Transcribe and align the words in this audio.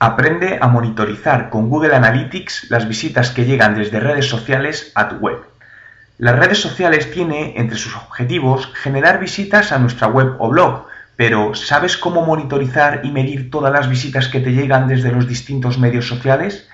Aprende 0.00 0.58
a 0.60 0.68
monitorizar 0.68 1.50
con 1.50 1.68
Google 1.68 1.96
Analytics 1.96 2.70
las 2.70 2.86
visitas 2.86 3.30
que 3.30 3.46
llegan 3.46 3.74
desde 3.74 3.98
redes 3.98 4.28
sociales 4.28 4.92
a 4.94 5.08
tu 5.08 5.16
web. 5.16 5.38
Las 6.18 6.38
redes 6.38 6.60
sociales 6.60 7.10
tienen 7.10 7.54
entre 7.56 7.78
sus 7.78 7.96
objetivos 7.96 8.72
generar 8.74 9.18
visitas 9.18 9.72
a 9.72 9.78
nuestra 9.80 10.06
web 10.06 10.36
o 10.38 10.50
blog, 10.50 10.86
pero 11.16 11.52
¿sabes 11.56 11.96
cómo 11.96 12.24
monitorizar 12.24 13.00
y 13.02 13.10
medir 13.10 13.50
todas 13.50 13.72
las 13.72 13.88
visitas 13.88 14.28
que 14.28 14.38
te 14.38 14.52
llegan 14.52 14.86
desde 14.86 15.10
los 15.10 15.26
distintos 15.26 15.80
medios 15.80 16.06
sociales? 16.06 16.68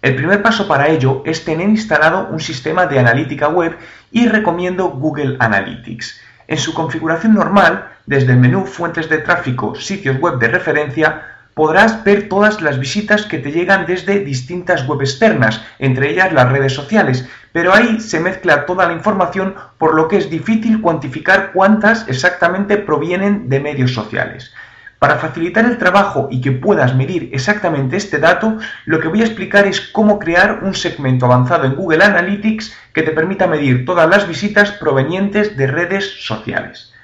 El 0.00 0.16
primer 0.16 0.40
paso 0.40 0.66
para 0.66 0.88
ello 0.88 1.22
es 1.26 1.44
tener 1.44 1.68
instalado 1.68 2.28
un 2.30 2.40
sistema 2.40 2.86
de 2.86 2.98
analítica 2.98 3.48
web 3.48 3.76
y 4.10 4.26
recomiendo 4.26 4.88
Google 4.88 5.36
Analytics. 5.38 6.18
En 6.48 6.56
su 6.56 6.72
configuración 6.72 7.34
normal, 7.34 7.90
desde 8.06 8.32
el 8.32 8.38
menú 8.38 8.64
Fuentes 8.64 9.10
de 9.10 9.18
tráfico, 9.18 9.74
sitios 9.74 10.18
web 10.18 10.38
de 10.38 10.48
referencia, 10.48 11.39
podrás 11.60 12.02
ver 12.04 12.30
todas 12.30 12.62
las 12.62 12.78
visitas 12.78 13.26
que 13.26 13.36
te 13.36 13.52
llegan 13.52 13.84
desde 13.84 14.20
distintas 14.20 14.88
web 14.88 15.02
externas, 15.02 15.62
entre 15.78 16.08
ellas 16.08 16.32
las 16.32 16.50
redes 16.50 16.72
sociales, 16.72 17.28
pero 17.52 17.74
ahí 17.74 18.00
se 18.00 18.18
mezcla 18.18 18.64
toda 18.64 18.86
la 18.86 18.94
información 18.94 19.56
por 19.76 19.94
lo 19.94 20.08
que 20.08 20.16
es 20.16 20.30
difícil 20.30 20.80
cuantificar 20.80 21.52
cuántas 21.52 22.08
exactamente 22.08 22.78
provienen 22.78 23.50
de 23.50 23.60
medios 23.60 23.92
sociales. 23.92 24.54
Para 24.98 25.16
facilitar 25.16 25.66
el 25.66 25.76
trabajo 25.76 26.28
y 26.30 26.40
que 26.40 26.52
puedas 26.52 26.94
medir 26.94 27.28
exactamente 27.34 27.98
este 27.98 28.16
dato, 28.16 28.56
lo 28.86 28.98
que 28.98 29.08
voy 29.08 29.20
a 29.20 29.26
explicar 29.26 29.66
es 29.66 29.82
cómo 29.82 30.18
crear 30.18 30.60
un 30.62 30.72
segmento 30.72 31.26
avanzado 31.26 31.66
en 31.66 31.74
Google 31.74 32.02
Analytics 32.02 32.74
que 32.94 33.02
te 33.02 33.10
permita 33.10 33.46
medir 33.46 33.84
todas 33.84 34.08
las 34.08 34.26
visitas 34.26 34.70
provenientes 34.70 35.58
de 35.58 35.66
redes 35.66 36.24
sociales. 36.24 36.94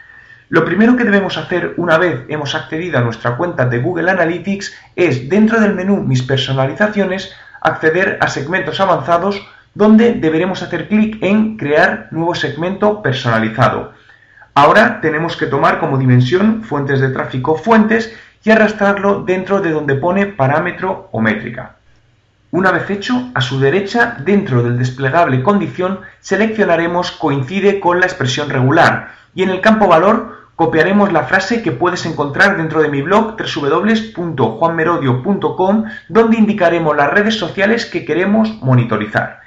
Lo 0.49 0.65
primero 0.65 0.97
que 0.97 1.03
debemos 1.03 1.39
hacer 1.39 1.75
una 1.77 1.99
vez 1.99 2.25
hemos 2.29 2.55
accedido 2.55 2.99
a 2.99 3.01
nuestra 3.01 3.37
cuenta 3.37 3.67
de 3.67 3.81
Google 3.81 4.13
Analytics 4.13 4.75
es, 4.95 5.29
dentro 5.29 5.61
del 5.61 5.75
menú 5.75 5.97
Mis 5.97 6.23
personalizaciones, 6.23 7.35
acceder 7.61 8.19
a 8.21 8.29
segmentos 8.29 8.79
avanzados 8.79 9.45
donde 9.75 10.13
deberemos 10.15 10.63
hacer 10.63 10.89
clic 10.89 11.19
en 11.21 11.57
Crear 11.57 12.09
nuevo 12.13 12.37
segmento 12.37 13.03
personalizado. 13.03 13.93
Ahora 14.55 15.01
tenemos 15.01 15.37
que 15.37 15.47
tomar 15.47 15.81
como 15.81 15.99
dimensión 15.99 16.63
fuentes 16.63 17.01
de 17.01 17.09
tráfico 17.09 17.57
fuentes 17.57 18.17
y 18.45 18.51
arrastrarlo 18.51 19.25
dentro 19.25 19.61
de 19.61 19.73
donde 19.73 19.97
pone 19.97 20.27
parámetro 20.27 21.09
o 21.11 21.21
métrica. 21.21 21.75
Una 22.53 22.71
vez 22.71 22.89
hecho, 22.89 23.31
a 23.35 23.41
su 23.41 23.59
derecha, 23.59 24.17
dentro 24.25 24.63
del 24.63 24.79
desplegable 24.79 25.43
condición, 25.43 26.01
seleccionaremos 26.21 27.11
coincide 27.11 27.81
con 27.81 27.99
la 27.99 28.07
expresión 28.07 28.49
regular 28.49 29.09
y 29.35 29.43
en 29.43 29.51
el 29.51 29.61
campo 29.61 29.89
valor 29.89 30.36
copiaremos 30.57 31.13
la 31.13 31.23
frase 31.25 31.63
que 31.63 31.71
puedes 31.71 32.05
encontrar 32.07 32.57
dentro 32.57 32.83
de 32.83 32.89
mi 32.89 33.03
blog 33.03 33.37
www.juanmerodio.com 33.37 35.85
donde 36.09 36.37
indicaremos 36.37 36.97
las 36.97 37.11
redes 37.11 37.39
sociales 37.39 37.87
que 37.87 38.05
queremos 38.05 38.61
monitorizar. 38.63 39.43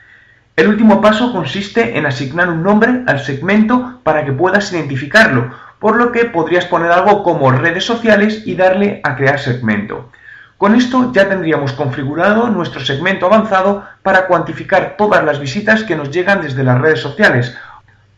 El 0.55 0.67
último 0.67 1.01
paso 1.01 1.33
consiste 1.33 1.97
en 1.97 2.05
asignar 2.05 2.49
un 2.49 2.63
nombre 2.63 3.03
al 3.07 3.19
segmento 3.19 3.99
para 4.03 4.23
que 4.23 4.33
puedas 4.33 4.71
identificarlo, 4.71 5.49
por 5.79 5.95
lo 5.95 6.11
que 6.11 6.25
podrías 6.25 6.65
poner 6.65 6.91
algo 6.91 7.23
como 7.23 7.49
redes 7.51 7.85
sociales 7.85 8.43
y 8.45 8.53
darle 8.55 9.01
a 9.03 9.15
crear 9.15 9.39
segmento. 9.39 10.11
Con 10.57 10.75
esto 10.75 11.13
ya 11.13 11.29
tendríamos 11.29 11.71
configurado 11.71 12.49
nuestro 12.49 12.81
segmento 12.81 13.27
avanzado 13.27 13.85
para 14.03 14.27
cuantificar 14.27 14.97
todas 14.97 15.23
las 15.23 15.39
visitas 15.39 15.85
que 15.85 15.95
nos 15.95 16.11
llegan 16.11 16.41
desde 16.41 16.65
las 16.65 16.81
redes 16.81 16.99
sociales, 16.99 17.55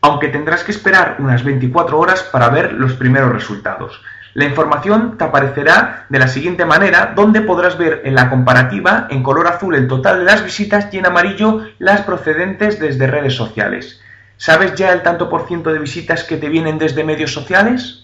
aunque 0.02 0.28
tendrás 0.28 0.64
que 0.64 0.72
esperar 0.72 1.16
unas 1.20 1.44
24 1.44 1.98
horas 1.98 2.22
para 2.24 2.50
ver 2.50 2.72
los 2.72 2.92
primeros 2.94 3.32
resultados. 3.32 4.02
La 4.34 4.46
información 4.46 5.16
te 5.16 5.24
aparecerá 5.24 6.06
de 6.08 6.18
la 6.18 6.26
siguiente 6.26 6.64
manera, 6.64 7.12
donde 7.14 7.42
podrás 7.42 7.78
ver 7.78 8.02
en 8.04 8.14
la 8.14 8.28
comparativa 8.28 9.06
en 9.10 9.22
color 9.22 9.46
azul 9.46 9.74
el 9.74 9.88
total 9.88 10.20
de 10.20 10.24
las 10.24 10.42
visitas 10.42 10.88
y 10.92 10.98
en 10.98 11.06
amarillo 11.06 11.66
las 11.78 12.00
procedentes 12.00 12.80
desde 12.80 13.06
redes 13.06 13.34
sociales. 13.34 14.00
¿Sabes 14.38 14.74
ya 14.74 14.92
el 14.92 15.02
tanto 15.02 15.28
por 15.28 15.46
ciento 15.46 15.72
de 15.72 15.78
visitas 15.78 16.24
que 16.24 16.36
te 16.36 16.48
vienen 16.48 16.78
desde 16.78 17.04
medios 17.04 17.32
sociales? 17.32 18.01